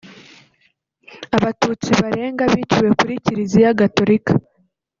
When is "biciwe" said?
2.53-2.89